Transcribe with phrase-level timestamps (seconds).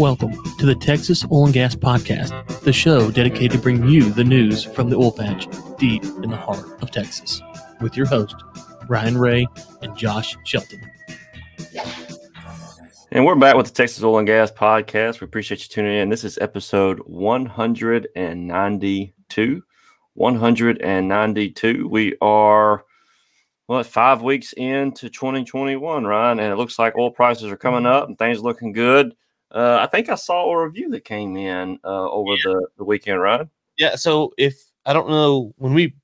[0.00, 4.24] Welcome to the Texas Oil and Gas Podcast, the show dedicated to bring you the
[4.24, 5.46] news from the oil patch
[5.76, 7.42] deep in the heart of Texas,
[7.82, 8.34] with your host,
[8.88, 9.46] Ryan Ray
[9.82, 10.80] and Josh Shelton.
[13.12, 15.20] And we're back with the Texas Oil and Gas Podcast.
[15.20, 16.08] We appreciate you tuning in.
[16.08, 19.62] This is episode 192.
[20.14, 21.88] 192.
[21.88, 22.84] We are
[23.66, 28.08] what five weeks into 2021, Ryan, and it looks like oil prices are coming up
[28.08, 29.14] and things looking good.
[29.52, 32.38] Uh, I think I saw a review that came in uh, over yeah.
[32.44, 33.46] the, the weekend, right?
[33.78, 33.96] Yeah.
[33.96, 35.94] So if I don't know when we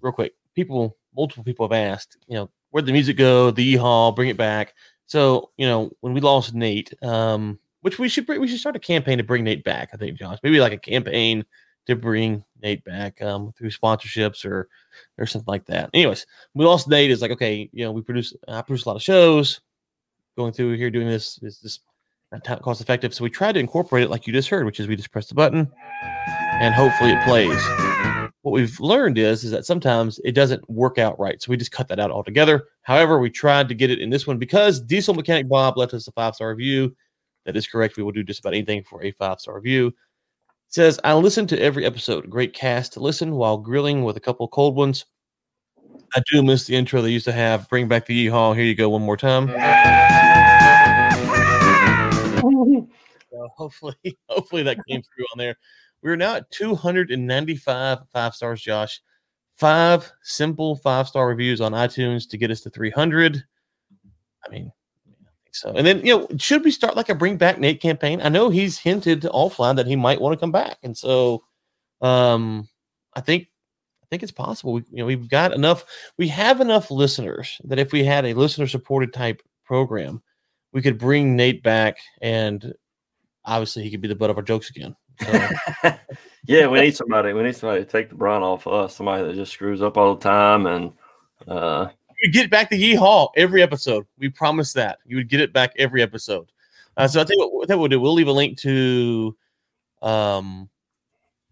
[0.00, 3.50] real quick, people, multiple people have asked, you know, where'd the music go?
[3.50, 4.74] The E-Haul, bring it back.
[5.06, 8.76] So you know, when we lost Nate, um, which we should bring, we should start
[8.76, 9.90] a campaign to bring Nate back.
[9.92, 11.44] I think, Josh, maybe like a campaign
[11.86, 14.68] to bring Nate back um, through sponsorships or
[15.16, 15.90] or something like that.
[15.94, 17.10] Anyways, we lost Nate.
[17.10, 19.60] Is like okay, you know, we produce I produce a lot of shows,
[20.36, 21.80] going through here doing this is this
[22.32, 23.14] not cost effective.
[23.14, 25.28] So we tried to incorporate it like you just heard, which is we just press
[25.28, 25.70] the button
[26.60, 27.62] and hopefully it plays.
[28.42, 31.40] What we've learned is is that sometimes it doesn't work out right.
[31.40, 32.66] So we just cut that out altogether.
[32.82, 36.08] However, we tried to get it in this one because Diesel Mechanic Bob left us
[36.08, 36.94] a five star review.
[37.44, 37.96] That is correct.
[37.96, 39.88] We will do just about anything for a five star review.
[39.88, 39.94] It
[40.68, 42.28] says, I listen to every episode.
[42.28, 45.06] Great cast to listen while grilling with a couple cold ones.
[46.14, 47.68] I do miss the intro they used to have.
[47.68, 48.54] Bring back the E-Haul.
[48.54, 49.48] Here you go one more time.
[53.56, 53.96] Hopefully,
[54.28, 55.56] hopefully that came through on there.
[56.02, 59.00] We're now at 295 five stars, Josh.
[59.56, 63.42] Five simple five star reviews on iTunes to get us to 300.
[64.46, 64.72] I mean,
[65.50, 65.72] so.
[65.74, 68.20] And then, you know, should we start like a bring back Nate campaign?
[68.22, 70.78] I know he's hinted offline that he might want to come back.
[70.84, 71.42] And so,
[72.00, 72.68] um,
[73.14, 73.48] I think
[74.02, 74.74] I think it's possible.
[74.74, 75.84] We, you know, we've got enough.
[76.16, 80.22] We have enough listeners that if we had a listener supported type program,
[80.72, 82.72] we could bring Nate back and
[83.48, 84.94] obviously he could be the butt of our jokes again.
[85.20, 85.48] So.
[86.46, 87.32] yeah, we need somebody.
[87.32, 88.96] We need somebody to take the brunt off of us.
[88.96, 90.92] Somebody that just screws up all the time and
[91.46, 91.88] uh
[92.22, 94.04] we get back to Yee Haul every episode.
[94.18, 96.50] We promise that you would get it back every episode.
[96.96, 98.00] Uh, so I think what, what we'll do.
[98.00, 99.36] We'll leave a link to
[100.02, 100.68] um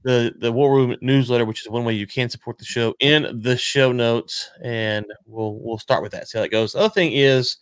[0.02, 3.40] the the War Room newsletter, which is one way you can support the show in
[3.42, 6.28] the show notes, and we'll we'll start with that.
[6.28, 6.72] See how that goes.
[6.72, 7.58] The other thing is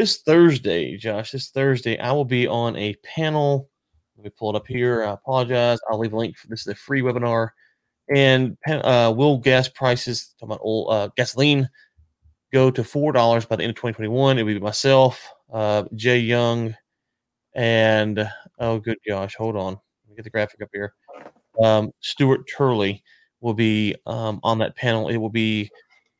[0.00, 3.68] this Thursday, Josh, this Thursday, I will be on a panel.
[4.16, 5.04] Let me pull it up here.
[5.04, 5.78] I apologize.
[5.90, 6.38] I'll leave a link.
[6.38, 7.50] For, this is a free webinar.
[8.16, 11.68] And uh, will gas prices, talking about oil, uh, gasoline,
[12.50, 14.38] go to $4 by the end of 2021?
[14.38, 15.22] It will be myself,
[15.52, 16.74] uh, Jay Young,
[17.54, 18.26] and
[18.58, 19.74] oh, good gosh, hold on.
[19.74, 20.94] Let me get the graphic up here.
[21.62, 23.04] Um, Stuart Turley
[23.42, 25.08] will be um, on that panel.
[25.08, 25.68] It will be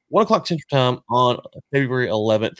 [0.08, 1.38] one o'clock Central Time on
[1.72, 2.58] February 11th.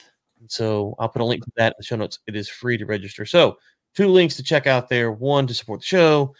[0.48, 2.18] So I'll put a link to that in the show notes.
[2.26, 3.26] It is free to register.
[3.26, 3.58] So
[3.94, 5.12] two links to check out there.
[5.12, 6.34] One to support the show.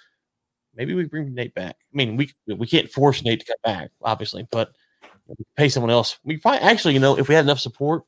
[0.75, 1.77] Maybe we bring Nate back.
[1.93, 4.73] I mean, we we can't force Nate to come back, obviously, but
[5.57, 6.19] pay someone else.
[6.25, 8.05] We probably actually, you know, if we had enough support,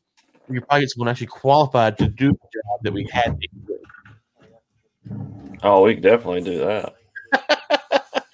[0.49, 3.39] we could probably get someone actually qualified to do the job that we had.
[5.63, 6.95] Oh, we could definitely do that.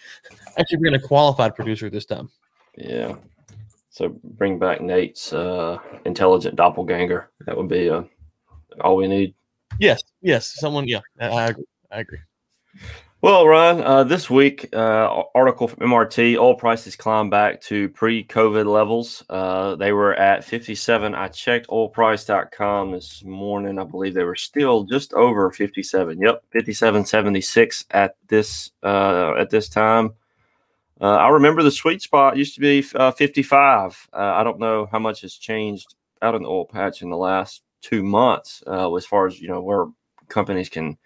[0.58, 2.30] actually, we're going to qualified producer this time.
[2.76, 3.16] Yeah.
[3.90, 7.30] So bring back Nate's uh, intelligent doppelganger.
[7.46, 8.02] That would be uh,
[8.80, 9.34] all we need.
[9.78, 10.54] Yes, yes.
[10.58, 11.64] Someone, yeah, I agree.
[11.90, 12.18] I agree.
[13.20, 18.64] Well, Ryan, uh, this week, uh, article from MRT, oil prices climbed back to pre-COVID
[18.64, 19.24] levels.
[19.28, 21.16] Uh, they were at 57.
[21.16, 23.80] I checked oilprice.com this morning.
[23.80, 26.20] I believe they were still just over 57.
[26.20, 30.12] Yep, 57.76 at this uh, at this time.
[31.00, 34.08] Uh, I remember the sweet spot used to be uh, 55.
[34.12, 37.16] Uh, I don't know how much has changed out in the oil patch in the
[37.16, 39.86] last two months uh, as far as you know where
[40.28, 40.98] companies can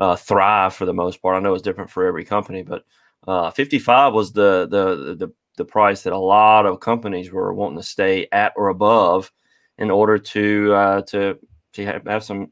[0.00, 1.36] uh, thrive for the most part.
[1.36, 2.84] I know it's different for every company, but
[3.26, 7.78] uh, 55 was the, the the the price that a lot of companies were wanting
[7.78, 9.30] to stay at or above
[9.76, 11.38] in order to to
[11.74, 12.50] to have, have some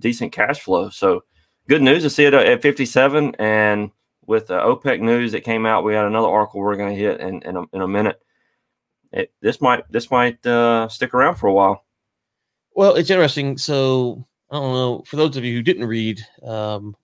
[0.00, 0.88] decent cash flow.
[0.88, 1.24] So
[1.68, 3.90] good news to see it at 57 and
[4.26, 7.20] with the OPEC news that came out, we had another article we're going to hit
[7.20, 8.20] in in a, in a minute.
[9.12, 11.84] It, this might this might uh, stick around for a while.
[12.74, 13.56] Well, it's interesting.
[13.58, 16.96] So I don't know for those of you who didn't read um,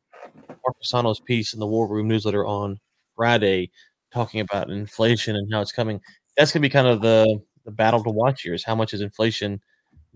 [0.49, 2.79] Mark Fasano's piece in the War Room newsletter on
[3.17, 3.71] Friday,
[4.13, 6.01] talking about inflation and how it's coming.
[6.37, 8.95] That's going to be kind of the the battle to watch here: is how much
[8.95, 9.61] is inflation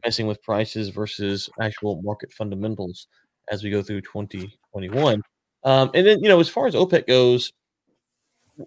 [0.05, 3.06] messing with prices versus actual market fundamentals
[3.51, 5.23] as we go through 2021.
[5.64, 7.52] Um, and then, you know, as far as OPEC goes,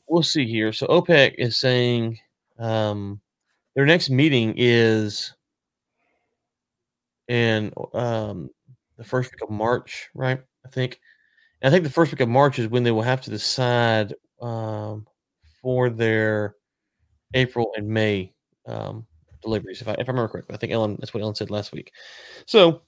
[0.08, 0.74] we'll see here.
[0.74, 2.20] So OPEC is saying
[2.58, 3.22] um,
[3.76, 5.34] their next meeting is
[7.28, 8.50] in um,
[8.98, 10.42] the first week of March, right?
[10.66, 11.00] I think.
[11.62, 14.14] And I think the first week of March is when they will have to decide
[14.42, 15.08] um,
[15.62, 16.56] for their
[17.34, 18.34] April and May
[18.68, 19.06] um,
[19.42, 19.82] deliveries.
[19.82, 21.92] If I, if I remember correctly, I think Ellen that's what Ellen said last week.
[22.46, 22.82] So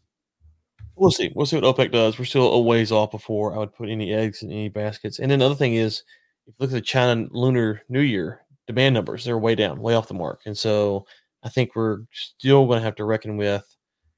[0.99, 1.31] we'll see.
[1.35, 2.19] We'll see what OPEC does.
[2.19, 5.19] We're still a ways off before I would put any eggs in any baskets.
[5.19, 6.03] And then the other thing is,
[6.45, 9.95] if you look at the China Lunar New Year demand numbers, they're way down, way
[9.95, 10.41] off the mark.
[10.45, 11.05] And so
[11.43, 13.65] I think we're still going to have to reckon with.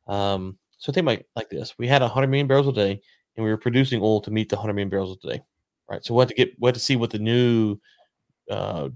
[0.08, 3.02] Um, so think about like this: we had 100 million barrels a day,
[3.36, 5.42] and we were producing oil to meet the 100 million barrels a day,
[5.90, 6.04] right?
[6.04, 7.78] So we had to get, we had to see what the new
[8.50, 8.90] uh,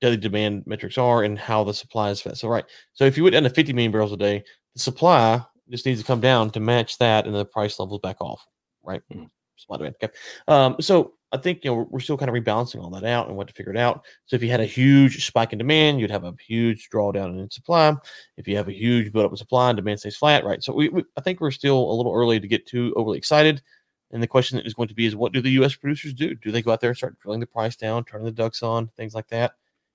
[0.00, 2.36] daily demand metrics are and how the supply is fed.
[2.36, 4.44] So right, so if you went down to 50 million barrels a day,
[4.74, 8.20] the supply just needs to come down to match that, and the price levels back
[8.20, 8.46] off,
[8.82, 9.02] right?
[9.12, 9.24] Mm-hmm.
[9.70, 10.08] Okay.
[10.48, 13.28] Um, so I think you know we're, we're, still kind of rebalancing all that out
[13.28, 14.04] and what to figure it out.
[14.26, 17.50] So if you had a huge spike in demand, you'd have a huge drawdown in
[17.50, 17.94] supply.
[18.36, 20.62] If you have a huge buildup in supply and demand stays flat, right?
[20.62, 23.62] So we, we, I think we're still a little early to get too overly excited.
[24.10, 25.74] And the question that is going to be is what do the U.S.
[25.74, 26.34] producers do?
[26.36, 28.88] Do they go out there and start drilling the price down, turning the DUCs on,
[28.96, 29.54] things like that?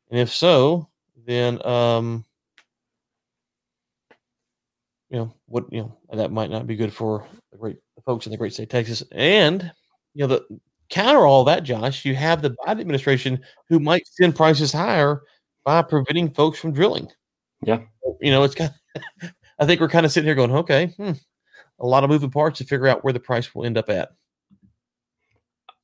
[0.10, 0.90] And if so,
[1.26, 2.26] then um,
[5.10, 8.26] you know what you know that might not be good for the great the folks
[8.26, 9.04] in the great state of Texas.
[9.12, 9.72] And
[10.14, 10.60] you know the
[10.90, 15.22] counter all that, Josh, you have the Biden administration who might send prices higher
[15.64, 17.08] by preventing folks from drilling.
[17.62, 17.82] Yeah.
[18.22, 21.12] You know, it's kind of, I think we're kind of sitting here going, okay, hmm,
[21.80, 24.12] a lot of moving parts to figure out where the price will end up at.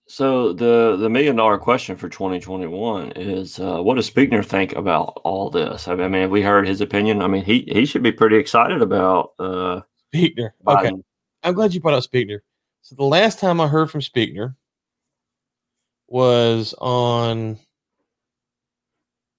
[0.08, 5.20] So the the million dollar question for 2021 is uh, what does Spigner think about
[5.24, 5.88] all this?
[5.88, 7.22] I mean, we heard his opinion.
[7.22, 9.82] I mean, he he should be pretty excited about uh,
[10.14, 10.52] Spigner.
[10.68, 10.92] Okay,
[11.44, 12.40] I'm glad you brought up Spigner.
[12.84, 14.56] So the last time I heard from Spigner,
[16.08, 17.58] was on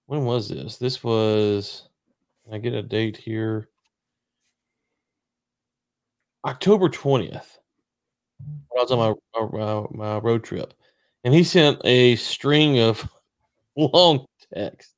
[0.07, 0.79] when was this?
[0.79, 1.89] This was
[2.51, 3.69] I get a date here.
[6.45, 7.59] October 20th.
[8.77, 10.75] I was on my, my, my road trip.
[11.25, 13.09] And he sent a string of
[13.77, 14.95] long texts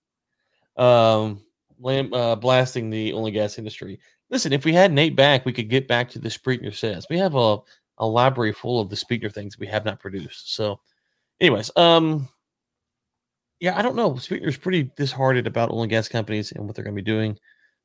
[0.77, 1.43] um,
[1.85, 4.01] uh, blasting the only gas industry.
[4.31, 7.07] Listen, if we had Nate back, we could get back to the Spigner says.
[7.09, 7.59] We have a,
[7.99, 10.55] a library full of the Spigner things we have not produced.
[10.55, 10.81] So
[11.41, 12.29] anyways, um,
[13.61, 14.13] yeah, I don't know.
[14.13, 17.39] Spigner's pretty disheartened about oil and gas companies and what they're going to be doing.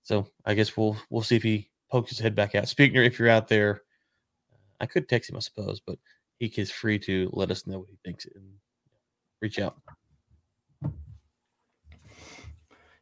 [0.04, 2.66] So I guess we'll we'll see if he pokes his head back out.
[2.66, 3.83] Spigner, if you're out there,
[4.80, 5.98] I could text him, I suppose, but
[6.40, 8.46] he is free to let us know what he thinks and
[9.42, 9.76] reach out.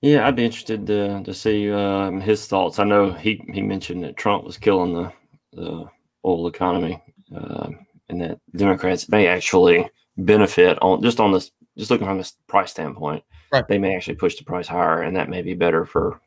[0.01, 2.79] Yeah, I'd be interested to to see um, his thoughts.
[2.79, 5.13] I know he he mentioned that Trump was killing the
[5.53, 5.85] the
[6.25, 7.01] oil economy,
[7.35, 7.69] uh,
[8.09, 9.87] and that Democrats may actually
[10.17, 13.23] benefit on just on this just looking from this price standpoint.
[13.51, 13.67] Right.
[13.67, 16.19] They may actually push the price higher, and that may be better for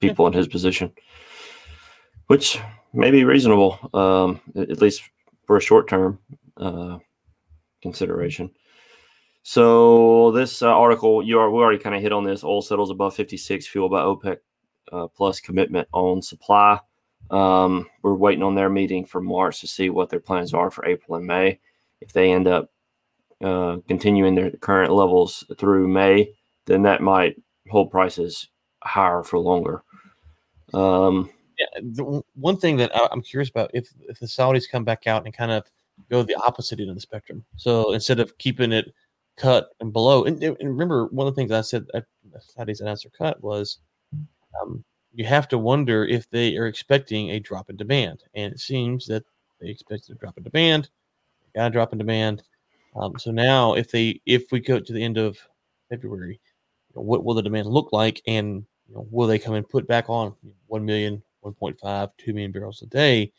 [0.00, 0.28] people yeah.
[0.28, 0.92] in his position,
[2.26, 2.58] which
[2.92, 5.02] may be reasonable, um, at least
[5.46, 6.18] for a short term
[6.56, 6.98] uh,
[7.82, 8.50] consideration.
[9.42, 12.42] So this uh, article, you are we already kind of hit on this.
[12.42, 14.38] Oil settles above 56, fueled by OPEC
[14.92, 16.80] uh, plus commitment on supply.
[17.30, 20.86] Um, we're waiting on their meeting for March to see what their plans are for
[20.86, 21.60] April and May.
[22.00, 22.70] If they end up
[23.42, 26.30] uh, continuing their current levels through May,
[26.66, 27.36] then that might
[27.70, 28.48] hold prices
[28.82, 29.82] higher for longer.
[30.74, 31.30] Um,
[31.82, 35.34] the one thing that I'm curious about if if the Saudis come back out and
[35.34, 35.64] kind of
[36.10, 37.44] go the opposite end of the spectrum.
[37.56, 38.92] So instead of keeping it
[39.36, 42.04] cut and below, and, and remember one of the things I said at
[42.56, 43.78] Saudis announced their cut was
[44.60, 44.84] um,
[45.14, 49.06] you have to wonder if they are expecting a drop in demand, and it seems
[49.06, 49.24] that
[49.60, 50.90] they expected a drop in demand.
[51.54, 52.42] Got a drop in demand.
[52.94, 55.38] Um, so now, if they if we go to the end of
[55.88, 56.40] February,
[56.88, 59.68] you know, what will the demand look like, and you know, will they come and
[59.68, 60.34] put back on
[60.66, 63.32] 1 million, 1.5, 2 million barrels a day?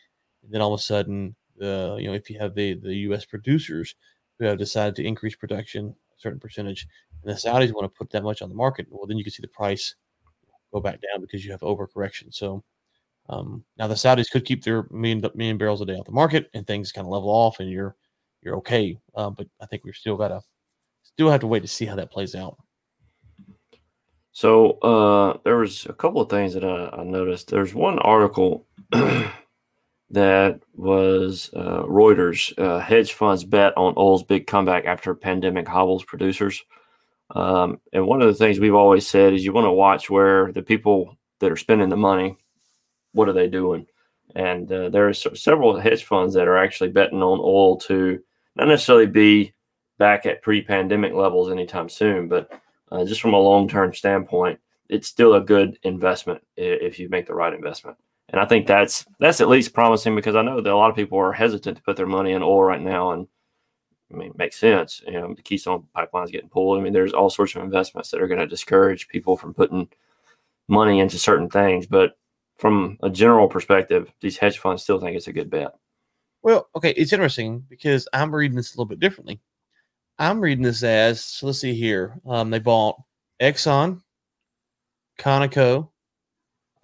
[0.43, 3.25] And then all of a sudden, the you know, if you have the the U.S.
[3.25, 3.95] producers
[4.39, 6.87] who have decided to increase production a certain percentage,
[7.23, 9.33] and the Saudis want to put that much on the market, well, then you can
[9.33, 9.95] see the price
[10.73, 12.33] go back down because you have overcorrection.
[12.33, 12.63] So
[13.29, 16.49] um, now the Saudis could keep their million million barrels a day off the market,
[16.53, 17.95] and things kind of level off, and you're
[18.41, 18.99] you're okay.
[19.15, 20.41] Uh, but I think we've still got to
[21.03, 22.57] still have to wait to see how that plays out.
[24.37, 27.47] So uh, there was a couple of things that I, I noticed.
[27.47, 28.67] There's one article
[30.11, 36.03] that was uh, Reuters uh, hedge funds bet on oil's big comeback after pandemic hobbles
[36.03, 36.63] producers.
[37.31, 40.51] Um, and one of the things we've always said is you want to watch where
[40.51, 42.37] the people that are spending the money,
[43.13, 43.87] what are they doing?
[44.35, 48.19] And uh, there are several hedge funds that are actually betting on oil to
[48.55, 49.55] not necessarily be
[49.97, 52.51] back at pre-pandemic levels anytime soon, but
[52.91, 57.33] uh, just from a long-term standpoint, it's still a good investment if you make the
[57.33, 57.97] right investment.
[58.29, 60.95] And I think that's that's at least promising because I know that a lot of
[60.95, 63.27] people are hesitant to put their money in oil right now, and
[64.11, 65.01] I mean, it makes sense.
[65.05, 66.79] You know, the Keystone pipeline is getting pulled.
[66.79, 69.87] I mean, there's all sorts of investments that are going to discourage people from putting
[70.67, 71.87] money into certain things.
[71.87, 72.17] But
[72.57, 75.75] from a general perspective, these hedge funds still think it's a good bet.
[76.41, 79.41] Well, okay, it's interesting because I'm reading this a little bit differently.
[80.19, 82.19] I'm reading this as so let's see here.
[82.25, 83.01] Um, they bought
[83.41, 84.01] Exxon,
[85.19, 85.89] Conoco.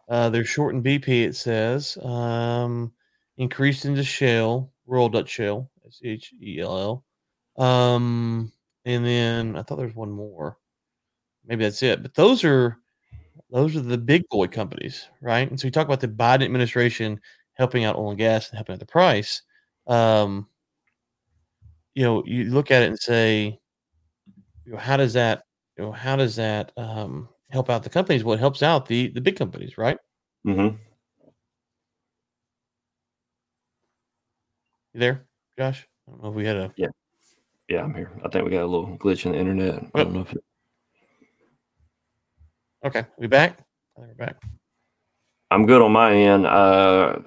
[0.07, 1.07] Uh, they're short in BP.
[1.07, 2.91] It says um,
[3.37, 7.03] increased into Shell, Royal Dutch Shell, S H E L
[7.57, 7.65] L.
[7.65, 8.51] Um,
[8.85, 10.57] and then I thought there was one more.
[11.45, 12.03] Maybe that's it.
[12.03, 12.77] But those are
[13.49, 15.49] those are the big boy companies, right?
[15.49, 17.19] And so we talk about the Biden administration
[17.53, 19.41] helping out oil and gas and helping out the price.
[19.87, 20.47] Um,
[21.95, 23.59] you know, you look at it and say,
[24.65, 25.43] you know, how does that,
[25.77, 28.23] you know, how does that um, help out the companies?
[28.23, 29.97] Well, it helps out the the big companies, right?
[30.45, 30.75] Mm-hmm.
[34.93, 35.25] You there,
[35.57, 35.87] Josh?
[36.07, 36.87] I don't know if we had a yeah,
[37.67, 37.83] yeah.
[37.83, 38.11] I'm here.
[38.23, 39.83] I think we got a little glitch in the internet.
[39.95, 40.43] I don't know if it...
[42.85, 43.05] okay.
[43.17, 43.59] We back?
[43.97, 44.41] I think we're back.
[45.49, 46.45] I'm good on my end.
[46.45, 47.19] Uh,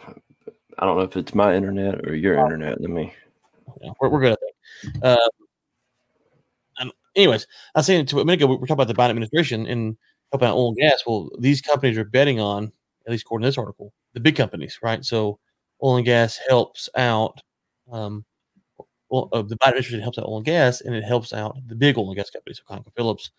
[0.78, 2.80] I don't know if it's my internet or your internet.
[2.80, 3.12] Let me.
[3.80, 4.36] Yeah, we're, we're good.
[6.80, 9.10] Um, anyways, I was saying to a minute ago, we were talking about the Biden
[9.10, 9.96] administration and
[10.32, 11.02] helping out oil and gas.
[11.06, 12.72] Well, these companies are betting on,
[13.06, 15.04] at least according to this article, the big companies, right?
[15.04, 15.38] So
[15.82, 17.40] oil and gas helps out.
[17.90, 18.24] Um,
[19.10, 21.76] well, uh, the Biden administration helps out oil and gas, and it helps out the
[21.76, 23.30] big oil and gas companies, so ConocoPhillips,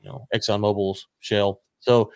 [0.00, 1.60] you know, Exxon Mobil's, Shell.
[1.80, 2.12] So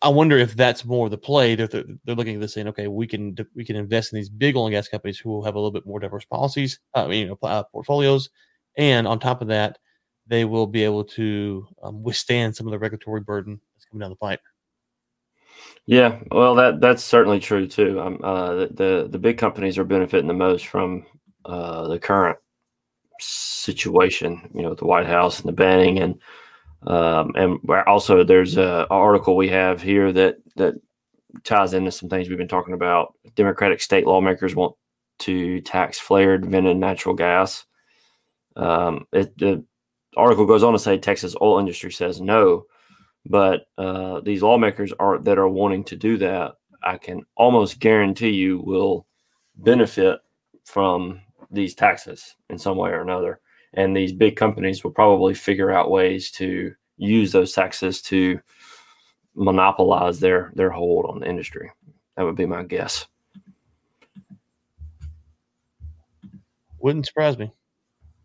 [0.00, 1.54] I wonder if that's more the play.
[1.54, 4.56] They're, they're looking at this saying, okay, we can we can invest in these big
[4.56, 7.26] oil and gas companies who will have a little bit more diverse policies, uh, you
[7.26, 8.30] know, uh, portfolios,
[8.76, 9.78] and on top of that,
[10.26, 14.10] they will be able to um, withstand some of the regulatory burden that's coming down
[14.10, 14.40] the pipe.
[15.86, 18.00] Yeah, well, that that's certainly true too.
[18.00, 21.04] Um, uh, the, the, the big companies are benefiting the most from
[21.44, 22.38] uh, the current
[23.20, 24.48] situation.
[24.54, 26.20] You know, the White House and the banning and
[26.86, 30.74] um, and also, there's a, article we have here that that
[31.44, 33.14] ties into some things we've been talking about.
[33.36, 34.74] Democratic state lawmakers want
[35.20, 37.64] to tax flared vented natural gas.
[38.56, 39.64] Um, it, the
[40.16, 42.64] article goes on to say Texas oil industry says no,
[43.26, 46.54] but uh, these lawmakers are that are wanting to do that.
[46.82, 49.06] I can almost guarantee you will
[49.54, 50.18] benefit
[50.64, 53.40] from these taxes in some way or another
[53.74, 58.40] and these big companies will probably figure out ways to use those taxes to
[59.34, 61.70] monopolize their their hold on the industry.
[62.16, 63.06] That would be my guess.
[66.78, 67.52] Wouldn't surprise me.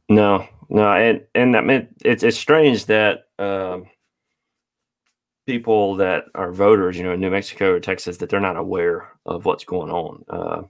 [0.09, 3.85] No, no, and and I mean it's it's strange that um,
[5.45, 9.09] people that are voters, you know, in New Mexico or Texas, that they're not aware
[9.25, 10.25] of what's going on.
[10.29, 10.63] Uh,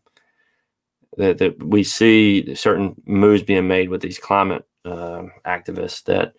[1.17, 6.33] that, that we see certain moves being made with these climate uh, activists that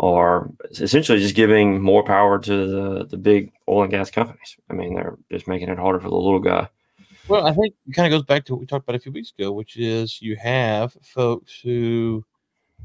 [0.00, 4.56] are essentially just giving more power to the, the big oil and gas companies.
[4.70, 6.68] I mean, they're just making it harder for the little guy.
[7.26, 9.12] Well, I think it kind of goes back to what we talked about a few
[9.12, 12.24] weeks ago, which is you have folks who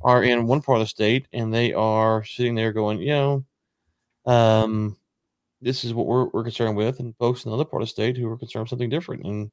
[0.01, 3.45] are in one part of the state and they are sitting there going, you know,
[4.25, 4.97] um,
[5.61, 8.17] this is what we're, we're concerned with, and folks in another part of the state
[8.17, 9.25] who are concerned with something different.
[9.25, 9.51] And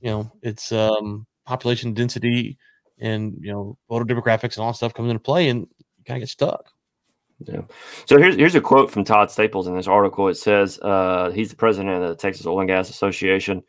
[0.00, 2.58] you know, it's um, population density
[2.98, 6.22] and you know voter demographics and all stuff comes into play, and you kind of
[6.22, 6.70] get stuck.
[7.40, 7.62] Yeah.
[8.06, 10.28] So here's here's a quote from Todd Staples in this article.
[10.28, 13.62] It says uh, he's the president of the Texas Oil and Gas Association.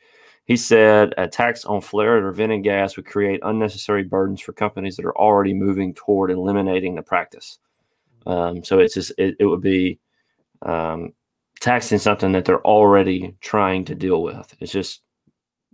[0.45, 4.95] He said a tax on flared or vented gas would create unnecessary burdens for companies
[4.95, 7.57] that are already moving toward eliminating the practice.
[8.27, 9.99] Um, so it's just it, it would be
[10.61, 11.13] um,
[11.59, 14.55] taxing something that they're already trying to deal with.
[14.59, 15.01] It's just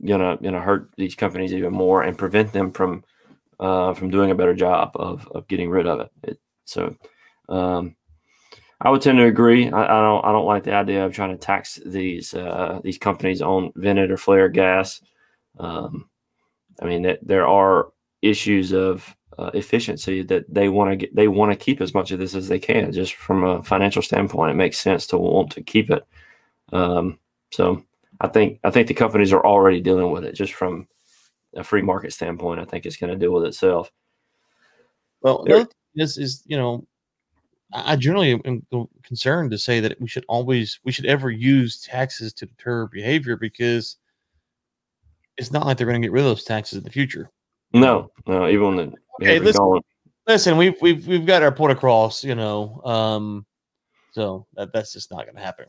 [0.06, 3.04] gonna gonna hurt these companies even more and prevent them from
[3.60, 6.12] uh, from doing a better job of of getting rid of it.
[6.24, 6.96] it so
[7.50, 7.96] um,
[8.80, 9.70] I would tend to agree.
[9.70, 12.98] I, I, don't I don't like the idea of trying to tax these uh, these
[12.98, 15.02] companies on vented or flare gas.
[15.60, 16.10] Um,
[16.82, 17.92] I mean that there are
[18.22, 22.12] issues of uh, efficiency that they want to get they want to keep as much
[22.12, 25.52] of this as they can just from a financial standpoint it makes sense to want
[25.52, 26.04] to keep it
[26.74, 27.18] um,
[27.52, 27.84] so
[28.22, 30.88] I think I think the companies are already dealing with it just from
[31.56, 32.62] a free market standpoint.
[32.62, 33.92] I think it's going to deal with itself.
[35.22, 35.46] Well,
[35.96, 36.86] this is you know,
[37.74, 38.64] I generally am
[39.04, 43.38] concerned to say that we should always we should ever use taxes to deter behavior
[43.38, 43.98] because
[45.38, 47.28] it's not like they're going to get rid of those taxes in the future.
[47.74, 49.82] No, no, even when the okay, listen,
[50.28, 53.48] listen, we've we've we've got our point across, you know, um,
[54.12, 55.66] so that that's just not going to happen.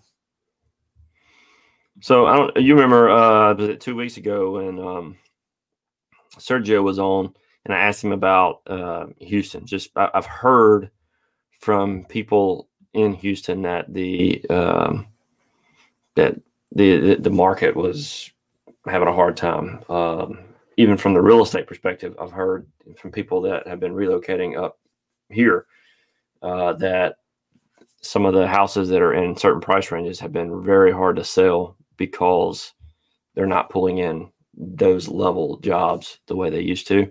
[2.01, 2.57] So I don't.
[2.57, 3.11] You remember?
[3.11, 5.17] Uh, was it two weeks ago when um,
[6.39, 7.35] Sergio was on?
[7.65, 9.67] and I asked him about uh, Houston.
[9.67, 10.91] Just I, have heard
[11.61, 15.07] from people in Houston that the um,
[16.17, 16.35] that
[16.73, 18.31] the the market was
[18.87, 19.83] having a hard time.
[19.89, 20.39] Um,
[20.79, 24.79] even from the real estate perspective, I've heard from people that have been relocating up
[25.31, 25.67] here
[26.43, 27.17] uh, that
[28.01, 31.25] some of the houses that are in certain price ranges have been very hard to
[31.25, 32.73] sell because
[33.35, 37.11] they're not pulling in those level jobs the way they used to.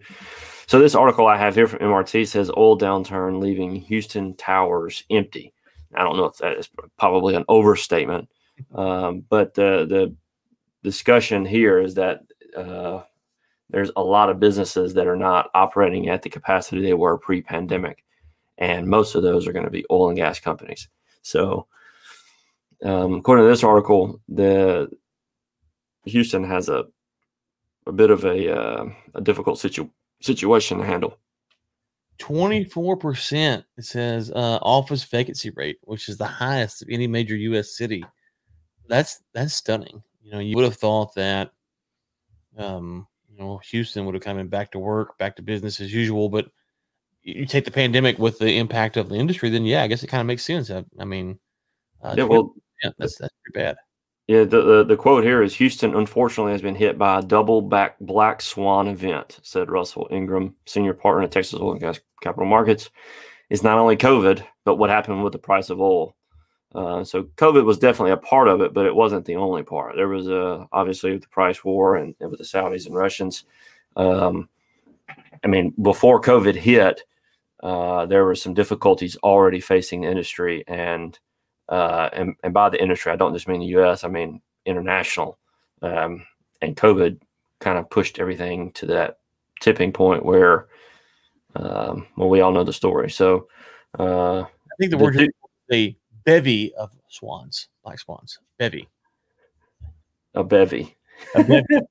[0.67, 5.53] So this article I have here from MRT says oil downturn leaving Houston towers empty.
[5.93, 8.29] I don't know if that is probably an overstatement,
[8.73, 10.15] um, but the the
[10.83, 12.21] discussion here is that
[12.55, 13.01] uh,
[13.69, 18.03] there's a lot of businesses that are not operating at the capacity they were pre-pandemic,
[18.57, 20.87] and most of those are going to be oil and gas companies.
[21.21, 21.67] So,
[22.83, 24.89] um, according to this article, the
[26.05, 26.85] Houston has a
[27.87, 28.85] a bit of a uh,
[29.15, 29.89] a difficult situ-
[30.21, 31.17] situation to handle.
[32.19, 37.75] 24% it says uh, office vacancy rate which is the highest of any major us
[37.75, 38.03] city.
[38.87, 40.03] That's that's stunning.
[40.21, 41.51] You know you would have thought that
[42.57, 45.93] um you know houston would have come in back to work back to business as
[45.93, 46.49] usual but
[47.23, 50.07] you take the pandemic with the impact of the industry then yeah i guess it
[50.07, 50.69] kind of makes sense.
[50.69, 51.39] I, I mean
[52.03, 53.77] uh, yeah well yeah that's that's pretty bad
[54.27, 57.61] yeah, the, the, the quote here is Houston unfortunately has been hit by a double
[57.61, 62.47] back black swan event, said Russell Ingram, senior partner at Texas Oil and Gas Capital
[62.47, 62.91] Markets.
[63.49, 66.15] It's not only COVID, but what happened with the price of oil.
[66.73, 69.97] Uh, so COVID was definitely a part of it, but it wasn't the only part.
[69.97, 73.43] There was uh, obviously the price war and, and, with the Saudis and Russians.
[73.97, 74.47] Um,
[75.43, 77.01] I mean, before COVID hit,
[77.61, 81.19] uh, there were some difficulties already facing the industry, and
[81.71, 84.03] uh, and, and by the industry, I don't just mean the U.S.
[84.03, 85.39] I mean international.
[85.81, 86.25] Um,
[86.61, 87.19] and COVID
[87.59, 89.19] kind of pushed everything to that
[89.61, 90.67] tipping point where,
[91.55, 93.09] um, well, we all know the story.
[93.09, 93.47] So
[93.97, 95.29] uh, I think the, the word is
[95.71, 98.89] a bevy of swans, black swans, bevy.
[100.35, 100.95] A bevy.
[101.35, 101.65] A bevy.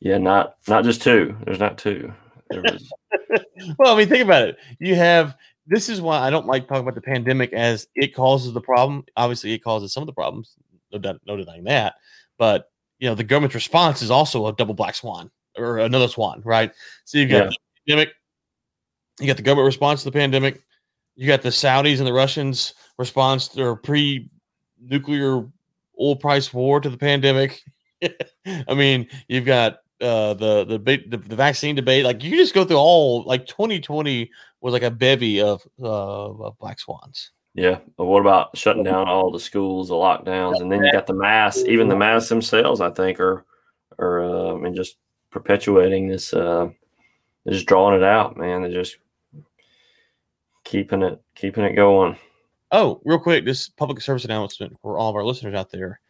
[0.00, 1.36] yeah, not not just two.
[1.44, 2.12] There's not two.
[2.50, 2.92] There was...
[3.78, 4.56] well, I mean, think about it.
[4.78, 8.52] You have this is why I don't like talking about the pandemic as it causes
[8.52, 9.04] the problem.
[9.16, 10.56] Obviously, it causes some of the problems,
[10.92, 11.94] no, doubt, no denying that.
[12.38, 16.42] But you know, the government's response is also a double black swan or another swan,
[16.44, 16.72] right?
[17.04, 17.50] So you've got yeah.
[17.50, 17.56] the
[17.88, 18.14] pandemic,
[19.20, 20.62] you got the government response to the pandemic,
[21.16, 25.46] you got the Saudis and the Russians response to their pre-nuclear
[26.00, 27.60] oil price war to the pandemic.
[28.46, 32.04] I mean, you've got uh, the the, the the vaccine debate.
[32.04, 36.80] Like you just go through all like 2020 was like a bevy of uh, black
[36.80, 37.30] swans.
[37.54, 41.06] Yeah, but what about shutting down all the schools, the lockdowns, and then you got
[41.06, 41.64] the masks.
[41.66, 43.44] Even the masks themselves, I think, are
[43.98, 44.96] are uh, I mean, just
[45.30, 46.32] perpetuating this.
[46.32, 46.70] Uh,
[47.44, 48.62] they're just drawing it out, man.
[48.62, 48.96] They're just
[50.64, 52.16] keeping it keeping it going.
[52.70, 56.00] Oh, real quick, this public service announcement for all of our listeners out there.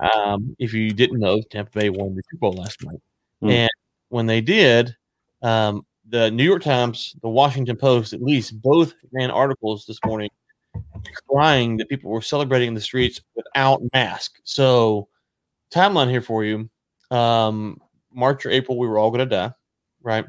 [0.00, 3.00] Um, if you didn't know, Tampa Bay won the Super Bowl last night.
[3.42, 3.50] Mm.
[3.50, 3.70] And
[4.08, 4.96] when they did,
[5.42, 10.28] um, the New York Times, the Washington Post, at least both ran articles this morning
[11.28, 14.38] crying that people were celebrating in the streets without mask.
[14.44, 15.08] So,
[15.72, 16.68] timeline here for you:
[17.10, 17.80] um,
[18.12, 19.52] March or April, we were all going to die,
[20.02, 20.26] right?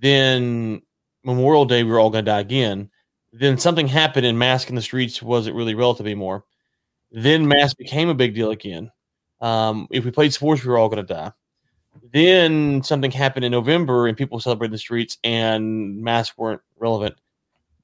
[0.00, 0.82] Then
[1.24, 2.90] Memorial Day, we were all going to die again.
[3.32, 6.44] Then something happened, and mask in the streets wasn't really relative anymore.
[7.10, 8.90] Then mask became a big deal again.
[9.40, 11.32] Um, if we played sports, we were all going to die.
[12.12, 17.16] Then something happened in November and people celebrated the streets and masks weren't relevant.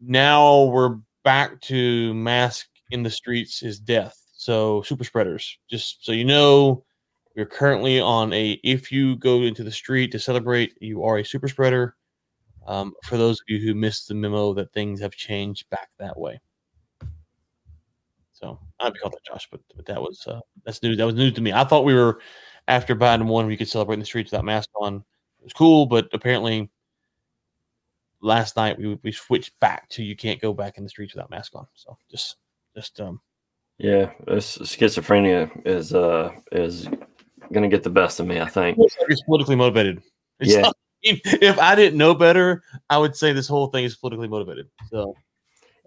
[0.01, 4.17] Now we're back to mask in the streets is death.
[4.33, 5.59] So super spreaders.
[5.69, 6.85] Just so you know,
[7.35, 11.25] you're currently on a if you go into the street to celebrate, you are a
[11.25, 11.97] super spreader.
[12.67, 16.19] Um, for those of you who missed the memo that things have changed back that
[16.19, 16.41] way.
[18.33, 20.97] So I'd be called that Josh, but, but that was uh, that's news.
[20.97, 21.53] That was news to me.
[21.53, 22.21] I thought we were
[22.71, 24.97] after Biden won, we could celebrate in the streets without masks on.
[25.41, 26.71] It was cool, but apparently
[28.23, 31.31] last night we we switched back to you can't go back in the streets without
[31.31, 31.67] mask on.
[31.75, 32.37] So just
[32.77, 33.21] just um
[33.79, 36.89] yeah, this schizophrenia is uh is
[37.53, 38.41] gonna get the best of me.
[38.41, 40.03] I think it's politically motivated.
[40.39, 40.61] It's yeah.
[40.63, 44.69] Not, if I didn't know better, I would say this whole thing is politically motivated.
[44.91, 45.17] So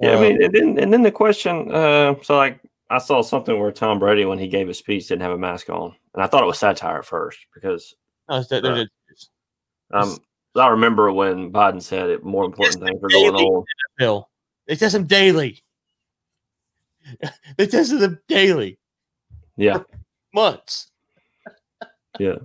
[0.01, 2.59] yeah, I mean, uh, and then and then the question, uh, so like
[2.93, 5.67] I saw something where Tom Brady, when he gave a speech, didn't have a mask
[5.69, 7.95] on, and I thought it was satire at first because.
[8.29, 8.85] No, uh,
[9.91, 10.17] um,
[10.55, 12.23] I remember when Biden said it.
[12.23, 13.65] More important things are going on.
[13.97, 14.29] Bill,
[14.67, 15.63] they test them daily.
[17.57, 18.77] they tested them daily.
[19.57, 19.79] Yeah.
[20.33, 20.91] months.
[22.19, 22.35] yeah.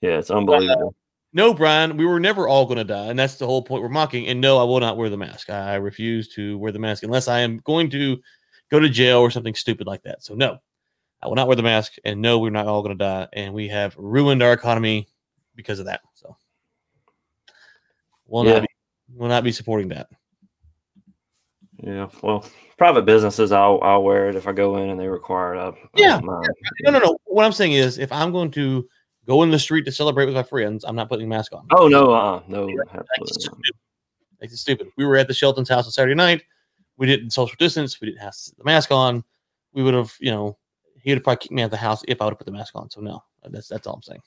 [0.00, 0.94] Yeah, it's unbelievable.
[1.34, 3.90] no, Brian, we were never all going to die, and that's the whole point we're
[3.90, 4.26] mocking.
[4.28, 5.50] And no, I will not wear the mask.
[5.50, 8.18] I refuse to wear the mask unless I am going to
[8.70, 10.22] go to jail or something stupid like that.
[10.22, 10.58] So no,
[11.22, 11.94] I will not wear the mask.
[12.04, 15.08] And no, we're not all going to die, and we have ruined our economy
[15.56, 16.00] because of that.
[16.14, 16.36] So
[18.26, 18.52] we'll Yeah.
[18.54, 18.68] not be,
[19.16, 20.08] will not be supporting that.
[21.82, 22.44] Yeah, well,
[22.76, 25.58] private businesses, I'll I'll wear it if I go in and they require it.
[25.58, 26.20] I Yeah.
[26.22, 26.42] No,
[26.90, 27.18] no, no.
[27.24, 28.86] What I'm saying is, if I'm going to
[29.26, 31.66] go in the street to celebrate with my friends, I'm not putting a mask on.
[31.70, 33.60] Oh no, uh, no, Like, it's stupid.
[34.40, 34.88] Like, it's stupid.
[34.96, 36.42] We were at the Shelton's house on Saturday night.
[37.00, 38.00] We didn't social distance.
[38.00, 39.24] We didn't have the mask on.
[39.72, 40.58] We would have, you know,
[41.02, 42.44] he would have probably kicked me out of the house if I would have put
[42.44, 42.90] the mask on.
[42.90, 44.20] So no, that's that's all I'm saying.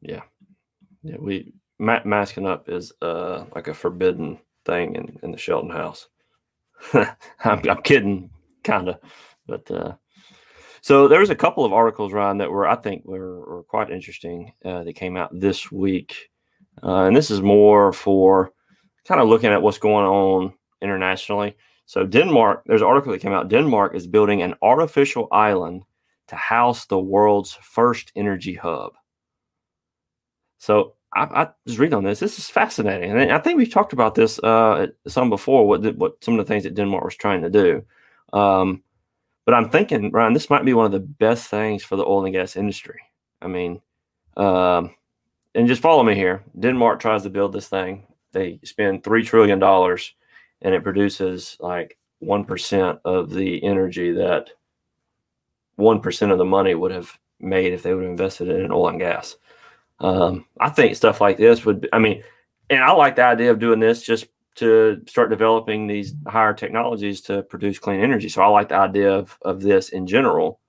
[0.00, 0.22] Yeah,
[1.02, 1.16] yeah.
[1.18, 6.08] We ma- masking up is uh like a forbidden thing in, in the Shelton house.
[6.94, 8.30] I'm, I'm kidding,
[8.64, 8.98] kind of,
[9.46, 9.94] but uh,
[10.80, 13.90] so there was a couple of articles, Ryan, that were I think were, were quite
[13.90, 16.30] interesting uh, that came out this week,
[16.82, 18.52] uh, and this is more for
[19.06, 21.56] kind of looking at what's going on internationally.
[21.86, 23.48] So Denmark, there's an article that came out.
[23.48, 25.82] Denmark is building an artificial island
[26.28, 28.92] to house the world's first energy hub.
[30.58, 32.20] So I, I was reading on this.
[32.20, 35.66] This is fascinating, and I think we've talked about this uh, some before.
[35.66, 37.82] What the, what some of the things that Denmark was trying to do,
[38.32, 38.82] um,
[39.46, 42.24] but I'm thinking, Ryan, this might be one of the best things for the oil
[42.26, 43.00] and gas industry.
[43.40, 43.80] I mean,
[44.36, 44.94] um,
[45.54, 46.44] and just follow me here.
[46.58, 48.06] Denmark tries to build this thing.
[48.32, 50.14] They spend three trillion dollars,
[50.62, 54.50] and it produces like one percent of the energy that
[55.76, 58.88] one percent of the money would have made if they would have invested in oil
[58.88, 59.36] and gas.
[60.00, 62.22] Um, I think stuff like this would, be, I mean,
[62.70, 67.20] and I like the idea of doing this just to start developing these higher technologies
[67.22, 68.28] to produce clean energy.
[68.28, 70.60] So I like the idea of, of this in general.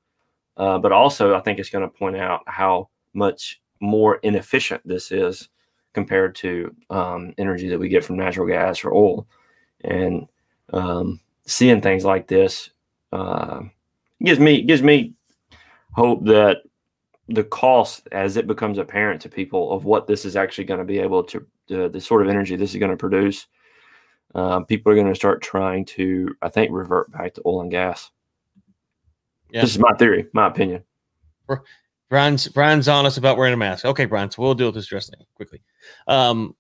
[0.58, 5.12] Uh, but also, I think it's going to point out how much more inefficient this
[5.12, 5.49] is
[5.93, 9.28] compared to um, energy that we get from natural gas or oil.
[9.84, 10.28] And
[10.74, 12.70] um, seeing things like this
[13.12, 13.62] uh,
[14.24, 15.13] gives me gives me
[15.94, 16.58] hope that
[17.28, 20.86] the cost as it becomes apparent to people of what this is actually going to
[20.86, 23.48] be able to uh, the sort of energy this is going to produce
[24.36, 27.72] uh, people are going to start trying to i think revert back to oil and
[27.72, 28.10] gas
[29.52, 29.62] Yeah.
[29.62, 30.84] this is my theory my opinion
[32.10, 33.86] Brian's Brian's honest about wearing a mask.
[33.86, 35.62] Okay, Brian, so we'll deal with this dress thing quickly.
[36.08, 36.56] Um,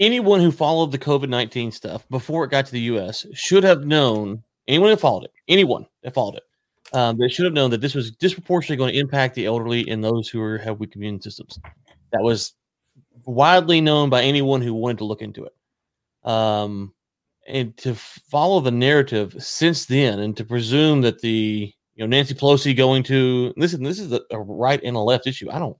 [0.00, 3.26] anyone who followed the COVID nineteen stuff before it got to the U.S.
[3.34, 4.42] should have known.
[4.66, 6.42] Anyone that followed it, anyone that followed it,
[6.92, 10.04] um, they should have known that this was disproportionately going to impact the elderly and
[10.04, 11.58] those who have weak immune systems.
[12.12, 12.54] That was
[13.24, 15.54] widely known by anyone who wanted to look into it.
[16.28, 16.92] Um,
[17.46, 22.34] and to follow the narrative since then, and to presume that the you know Nancy
[22.34, 25.50] Pelosi going to listen, this is a, a right and a left issue.
[25.50, 25.76] I don't,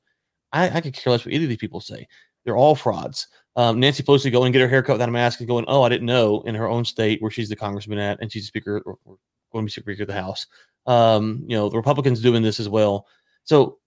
[0.52, 2.08] I, I could care less what either of these people say.
[2.44, 3.28] They're all frauds.
[3.58, 6.06] Um, Nancy Pelosi going get her haircut without a mask and going, oh, I didn't
[6.06, 8.98] know in her own state where she's the congressman at and she's the speaker or,
[9.04, 9.18] or
[9.52, 10.46] going to be speaker of the House.
[10.86, 13.08] Um, you know, the Republicans doing this as well.
[13.42, 13.78] So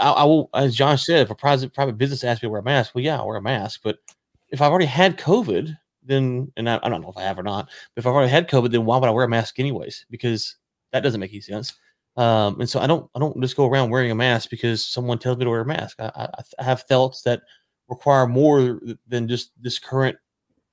[0.00, 2.64] I will, as John said, if a private private business asks me to wear a
[2.64, 3.80] mask, well, yeah, I'll wear a mask.
[3.84, 3.98] But
[4.48, 7.44] if I've already had COVID, then and I, I don't know if I have or
[7.44, 10.04] not, but if I've already had COVID, then why would I wear a mask anyways?
[10.10, 10.56] Because
[10.90, 11.74] that doesn't make any sense.
[12.16, 15.20] Um, and so I don't I don't just go around wearing a mask because someone
[15.20, 16.00] tells me to wear a mask.
[16.00, 17.42] I, I, I have thoughts that
[17.94, 20.16] require more than just this current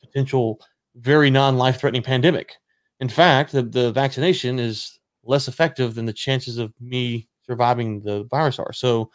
[0.01, 0.59] potential
[0.95, 2.55] very non-life threatening pandemic.
[2.99, 8.23] In fact, the, the vaccination is less effective than the chances of me surviving the
[8.25, 8.73] virus are.
[8.73, 9.09] So,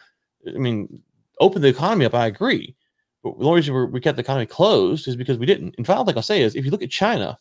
[0.47, 1.01] I mean,
[1.41, 2.75] open the economy up, I agree.
[3.23, 5.75] But the only reason we're, kept the economy closed is because we didn't.
[5.77, 7.39] In fact, like I say, is if you look at China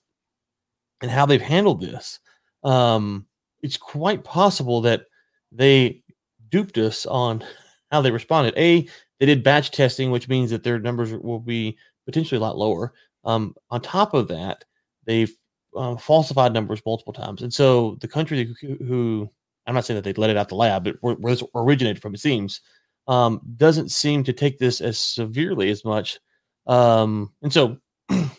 [1.02, 2.20] and how they've handled this,
[2.64, 3.26] um,
[3.62, 5.06] it's quite possible that
[5.52, 6.02] they
[6.50, 7.44] duped us on
[7.92, 8.54] how they responded.
[8.58, 8.88] A,
[9.20, 12.94] they did batch testing, which means that their numbers will be potentially a lot lower.
[13.24, 14.66] Um, on top of that,
[15.06, 15.34] they've
[15.76, 19.30] uh, falsified numbers multiple times, and so the country who, who
[19.68, 22.02] I'm not saying that they let it out the lab, but where, where this originated
[22.02, 22.62] from, it seems,
[23.08, 26.20] um, doesn't seem to take this as severely as much.
[26.68, 27.78] Um, and so,
[28.10, 28.30] and,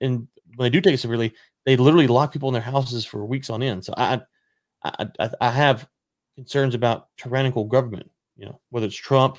[0.00, 1.32] and when they do take it severely,
[1.66, 3.84] they literally lock people in their houses for weeks on end.
[3.84, 4.20] So I,
[4.84, 5.86] I, I, I have
[6.36, 8.10] concerns about tyrannical government.
[8.36, 9.38] You know, whether it's Trump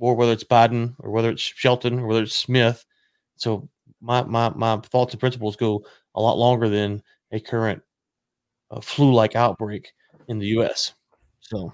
[0.00, 2.84] or whether it's Biden or whether it's Shelton or whether it's Smith.
[3.36, 3.68] So
[4.00, 5.84] my my my thoughts and principles go
[6.14, 7.82] a lot longer than a current
[8.70, 9.92] uh, flu-like outbreak
[10.28, 10.94] in the U.S.
[11.40, 11.72] So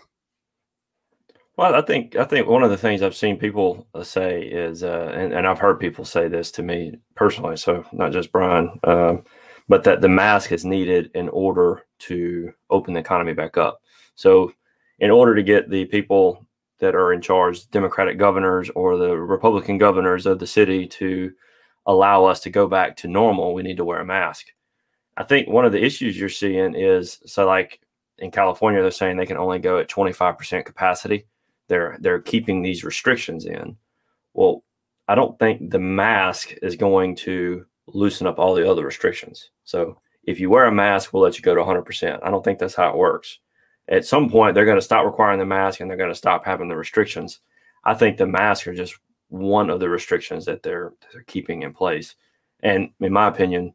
[1.56, 4.82] Well, I think I think one of the things I've seen people uh, say is,
[4.82, 8.78] uh, and, and I've heard people say this to me personally, so not just Brian,
[8.84, 9.24] um,
[9.68, 13.80] but that the mask is needed in order to open the economy back up.
[14.16, 14.52] So,
[14.98, 16.45] in order to get the people
[16.78, 21.32] that are in charge, Democratic governors or the Republican governors of the city, to
[21.86, 24.48] allow us to go back to normal, we need to wear a mask.
[25.16, 27.80] I think one of the issues you're seeing is so like
[28.18, 31.26] in California, they're saying they can only go at 25% capacity.
[31.68, 33.76] They're they're keeping these restrictions in.
[34.34, 34.62] Well,
[35.08, 39.50] I don't think the mask is going to loosen up all the other restrictions.
[39.64, 42.18] So if you wear a mask, we'll let you go to 100%.
[42.22, 43.38] I don't think that's how it works.
[43.88, 46.44] At some point, they're going to stop requiring the mask and they're going to stop
[46.44, 47.40] having the restrictions.
[47.84, 51.72] I think the masks are just one of the restrictions that they're they're keeping in
[51.72, 52.14] place.
[52.60, 53.74] And in my opinion,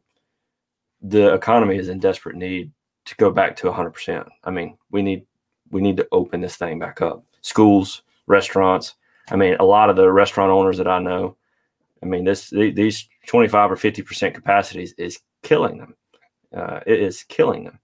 [1.00, 2.72] the economy is in desperate need
[3.04, 4.28] to go back to 100%.
[4.44, 5.26] I mean, we need
[5.70, 7.24] we need to open this thing back up.
[7.40, 8.94] Schools, restaurants.
[9.30, 11.36] I mean, a lot of the restaurant owners that I know,
[12.02, 15.96] I mean, this these 25 or 50% capacities is killing them.
[16.54, 17.78] Uh, it is killing them.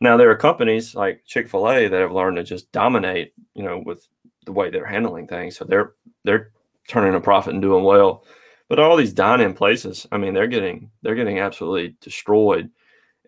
[0.00, 3.62] Now there are companies like Chick Fil A that have learned to just dominate, you
[3.62, 4.06] know, with
[4.44, 5.56] the way they're handling things.
[5.56, 6.50] So they're they're
[6.88, 8.24] turning a profit and doing well.
[8.68, 12.70] But all these dine-in places, I mean, they're getting they're getting absolutely destroyed,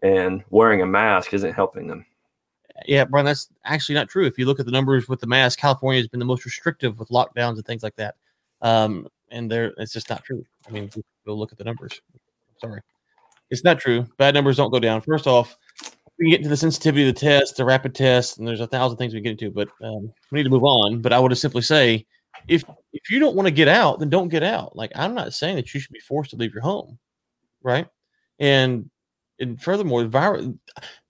[0.02, 2.04] and wearing a mask isn't helping them.
[2.87, 4.26] Yeah, Brian, that's actually not true.
[4.26, 6.98] If you look at the numbers with the mask, California has been the most restrictive
[6.98, 8.14] with lockdowns and things like that.
[8.62, 10.44] Um, and there, it's just not true.
[10.66, 10.90] I mean,
[11.26, 12.00] go look at the numbers.
[12.61, 12.81] Sorry,
[13.50, 14.07] it's not true.
[14.16, 15.00] Bad numbers don't go down.
[15.00, 15.57] First off,
[16.18, 18.66] we can get into the sensitivity of the test, the rapid test, and there's a
[18.66, 21.00] thousand things we get into, but um, we need to move on.
[21.00, 22.07] But I would just simply say
[22.48, 24.76] if if you don't want to get out, then don't get out.
[24.76, 26.98] Like I'm not saying that you should be forced to leave your home,
[27.62, 27.87] right?
[28.38, 28.90] And
[29.38, 30.48] and furthermore, the virus,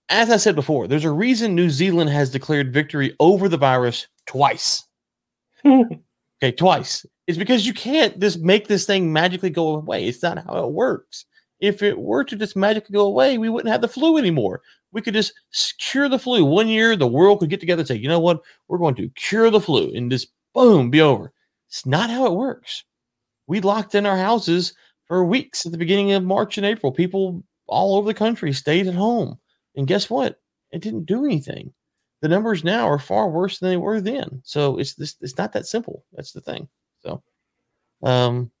[0.09, 4.07] as I said before, there's a reason New Zealand has declared victory over the virus
[4.27, 4.85] twice.
[5.65, 7.05] okay, twice.
[7.27, 10.07] It's because you can't just make this thing magically go away.
[10.07, 11.25] It's not how it works.
[11.59, 14.61] If it were to just magically go away, we wouldn't have the flu anymore.
[14.91, 15.33] We could just
[15.77, 16.43] cure the flu.
[16.43, 18.41] One year, the world could get together and say, you know what?
[18.67, 21.31] We're going to cure the flu and just boom, be over.
[21.67, 22.83] It's not how it works.
[23.47, 24.73] We locked in our houses
[25.07, 26.91] for weeks at the beginning of March and April.
[26.91, 29.37] People all over the country stayed at home.
[29.75, 30.39] And guess what?
[30.71, 31.73] It didn't do anything.
[32.21, 34.41] The numbers now are far worse than they were then.
[34.43, 36.03] So it's this it's not that simple.
[36.13, 36.67] That's the thing.
[37.01, 37.23] So
[38.03, 38.51] um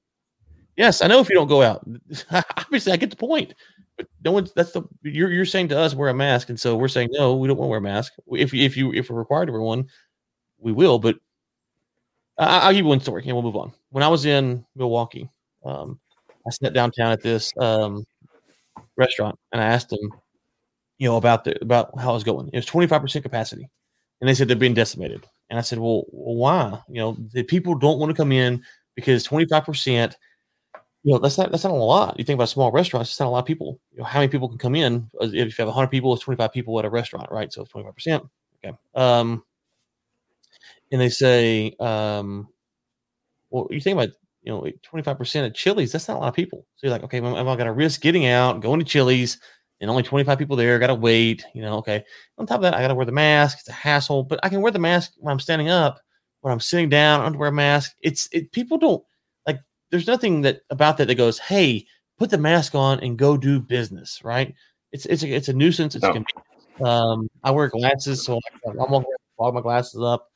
[0.77, 1.85] yes, I know if you don't go out.
[2.57, 3.53] Obviously I get the point.
[3.99, 6.77] But no one's that's the you're you're saying to us wear a mask, and so
[6.77, 8.13] we're saying no, we don't want to wear a mask.
[8.31, 9.89] If if you if we're required to wear one,
[10.57, 11.17] we will, but
[12.37, 13.73] I'll give you one story and we'll move on.
[13.89, 15.29] When I was in Milwaukee,
[15.65, 15.99] um,
[16.47, 18.05] I sat downtown at this um,
[18.95, 19.99] restaurant and I asked them,
[20.97, 22.49] you know, about the about how it was going.
[22.53, 23.69] It was 25% capacity.
[24.21, 25.27] And they said they're being decimated.
[25.49, 26.79] And I said, Well, why?
[26.87, 28.63] You know, the people don't want to come in
[28.95, 30.13] because 25%,
[31.03, 32.17] you know, that's not that's not a lot.
[32.19, 33.79] You think about small restaurants, it's not a lot of people.
[33.91, 35.09] You know, how many people can come in?
[35.21, 37.51] If you have 100 people, it's 25 people at a restaurant, right?
[37.51, 38.27] So it's 25%.
[38.63, 38.77] Okay.
[38.95, 39.43] Um,
[40.91, 42.47] and they say, um,
[43.49, 44.09] well, you think about
[44.41, 46.65] you know 25% of Chili's, that's not a lot of people.
[46.75, 49.39] So you're like, okay, am I got to risk getting out, going to Chili's,
[49.81, 52.03] and only 25 people there, got to wait, you know, okay.
[52.37, 53.59] On top of that, I got to wear the mask.
[53.59, 55.99] It's a hassle, but I can wear the mask when I'm standing up,
[56.41, 57.93] when I'm sitting down, I don't wear a mask.
[58.01, 59.03] It's it people don't
[59.91, 61.85] there's nothing that about that that goes, hey,
[62.17, 64.53] put the mask on and go do business, right?
[64.91, 65.95] It's it's a, it's a nuisance.
[65.95, 66.85] It's no.
[66.85, 69.05] um, I wear glasses, so I'm gonna
[69.37, 70.27] fog my glasses up.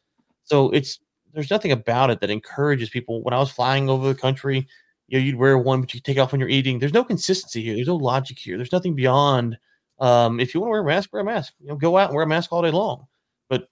[0.46, 1.00] So it's
[1.34, 3.24] there's nothing about it that encourages people.
[3.24, 4.68] When I was flying over the country,
[5.08, 6.80] you know, you'd wear one, but you take it off when you're eating.
[6.80, 7.76] There's no consistency here.
[7.76, 8.58] There's no logic here.
[8.58, 9.58] There's nothing beyond.
[10.00, 11.54] Um, if you want to wear a mask, wear a mask.
[11.60, 13.06] You know, go out and wear a mask all day long.
[13.50, 13.68] But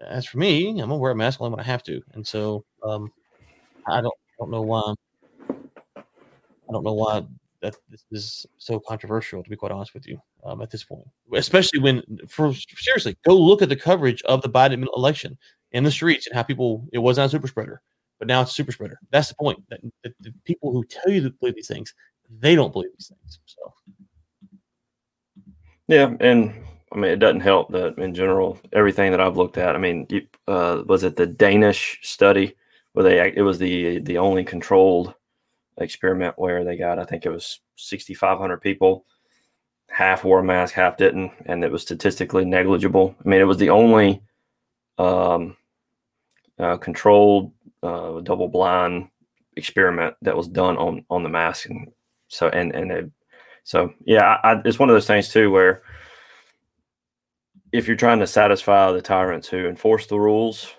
[0.00, 2.00] as for me, I'm gonna wear a mask only when I have to.
[2.12, 3.10] And so um,
[3.86, 4.94] I don't don't know why.
[6.68, 7.24] I don't know why
[7.60, 9.42] that this is so controversial.
[9.42, 11.04] To be quite honest with you, um, at this point,
[11.34, 15.36] especially when, for seriously, go look at the coverage of the Biden election
[15.72, 17.82] in the streets and how people it was not a super spreader,
[18.18, 18.98] but now it's a super spreader.
[19.10, 19.62] That's the point.
[19.70, 21.94] That, that the people who tell you to believe these things,
[22.38, 23.40] they don't believe these things.
[23.46, 23.74] So
[25.88, 26.54] yeah, and
[26.92, 29.74] I mean it doesn't help that in general everything that I've looked at.
[29.74, 30.06] I mean,
[30.46, 32.54] uh, was it the Danish study
[32.92, 35.14] where they it was the the only controlled
[35.80, 39.04] experiment where they got I think it was 6,500 people.
[39.90, 43.14] Half wore a mask, half didn't, and it was statistically negligible.
[43.24, 44.20] I mean, it was the only
[44.98, 45.56] um,
[46.58, 49.08] uh, controlled uh, double blind
[49.56, 51.90] experiment that was done on on the mask and
[52.28, 53.10] so and and it,
[53.64, 55.82] so yeah I, it's one of those things too where
[57.72, 60.72] if you're trying to satisfy the tyrants who enforce the rules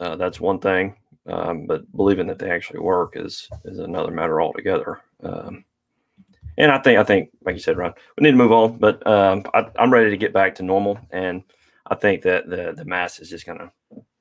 [0.00, 0.96] uh, that's one thing
[1.28, 5.64] um, but believing that they actually work is is another matter altogether um,
[6.56, 9.06] and I think I think like you said Ron we need to move on but
[9.06, 11.42] um, I, I'm ready to get back to normal and
[11.86, 13.72] I think that the the mask is just gonna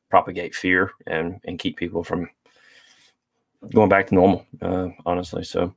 [0.09, 2.29] propagate fear and and keep people from
[3.73, 4.45] going back to normal.
[4.61, 5.75] Uh, honestly, so.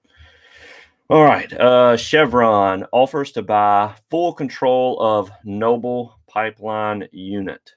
[1.09, 1.53] All right.
[1.53, 7.75] Uh, Chevron offers to buy full control of Noble Pipeline Unit.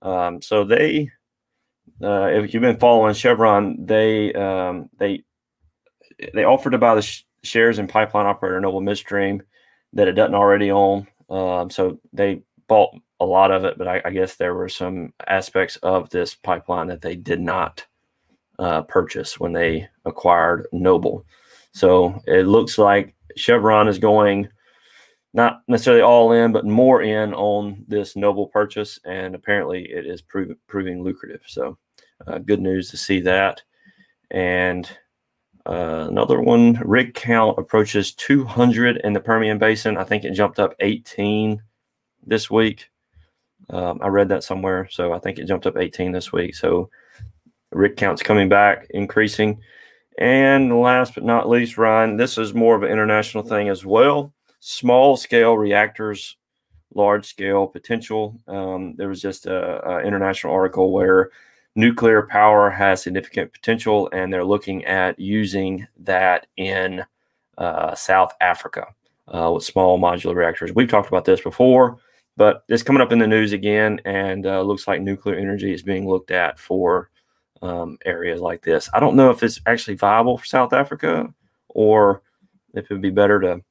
[0.00, 1.10] Um, so they,
[2.02, 5.24] uh, if you've been following Chevron, they um, they
[6.34, 9.42] they offered to buy the sh- shares in pipeline operator Noble Midstream
[9.92, 11.06] that it doesn't already own.
[11.30, 15.12] Um, so they bought a lot of it, but I, I, guess there were some
[15.26, 17.86] aspects of this pipeline that they did not
[18.58, 21.24] uh, purchase when they acquired Noble.
[21.72, 24.48] So it looks like Chevron is going
[25.32, 30.22] not necessarily all in, but more in on this Noble purchase, and apparently it is
[30.22, 31.42] prov- proving lucrative.
[31.46, 31.76] So
[32.26, 33.62] uh, good news to see that.
[34.30, 34.88] And
[35.66, 39.96] uh, another one, rig count approaches 200 in the Permian Basin.
[39.96, 41.60] I think it jumped up 18
[42.24, 42.88] this week.
[43.70, 46.54] Um, I read that somewhere, so I think it jumped up 18 this week.
[46.54, 46.88] So
[47.72, 49.60] rig count's coming back, increasing.
[50.18, 54.32] And last but not least, Ryan, this is more of an international thing as well.
[54.60, 56.36] Small scale reactors,
[56.94, 58.40] large scale potential.
[58.46, 61.30] Um, there was just an international article where
[61.76, 67.04] nuclear power has significant potential, and they're looking at using that in
[67.58, 68.86] uh, South Africa
[69.28, 70.72] uh, with small modular reactors.
[70.74, 71.98] We've talked about this before,
[72.36, 75.82] but it's coming up in the news again, and uh, looks like nuclear energy is
[75.82, 77.10] being looked at for
[77.62, 78.88] um, areas like this.
[78.92, 81.32] I don't know if it's actually viable for South Africa
[81.68, 82.22] or
[82.74, 83.62] if it would be better to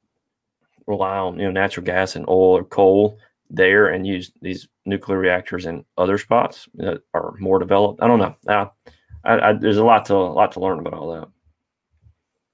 [0.86, 3.18] rely on you know natural gas and oil or coal
[3.50, 8.02] there and use these nuclear reactors in other spots that are more developed.
[8.02, 8.36] I don't know.
[8.46, 8.66] Uh,
[9.24, 11.28] I, I, there's a lot to a lot to learn about all that.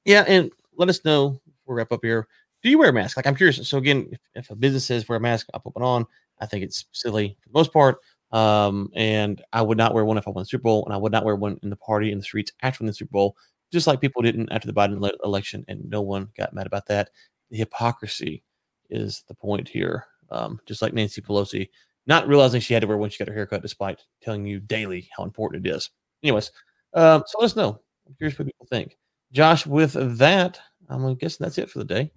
[0.04, 1.40] Yeah, and let us know.
[1.66, 2.26] We'll wrap up here.
[2.62, 3.16] Do you wear a mask?
[3.16, 3.68] Like I'm curious.
[3.68, 6.06] So again, if, if a business says wear a mask, I'll put one on.
[6.40, 7.98] I think it's silly for the most part.
[8.32, 10.96] Um, and I would not wear one if I won the Super Bowl, and I
[10.96, 13.36] would not wear one in the party in the streets after the Super Bowl,
[13.70, 17.10] just like people didn't after the Biden election, and no one got mad about that.
[17.50, 18.42] The hypocrisy
[18.88, 20.06] is the point here.
[20.30, 21.68] Um, just like Nancy Pelosi,
[22.06, 25.08] not realizing she had to wear one she got her haircut, despite telling you daily
[25.16, 25.90] how important it is.
[26.22, 26.50] Anyways,
[26.94, 27.80] um, so let us know.
[28.06, 28.96] I'm curious what people think.
[29.32, 32.12] Josh, with that, I'm guessing that's it for the day.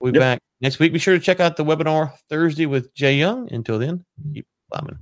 [0.00, 0.34] We'll be yep.
[0.34, 0.92] back next week.
[0.92, 3.52] Be sure to check out the webinar Thursday with Jay Young.
[3.52, 4.98] Until then, keep climbing.